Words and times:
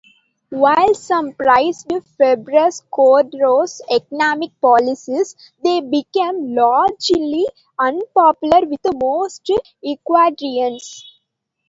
While 0.49 0.95
some 0.95 1.33
praised 1.33 1.87
Febres 1.89 2.81
Cordero's 2.91 3.83
economic 3.87 4.49
policies, 4.59 5.35
they 5.63 5.79
became 5.81 6.55
largely 6.55 7.45
unpopular 7.77 8.61
with 8.67 8.79
most 8.95 9.47
Ecuadorians. 9.85 11.03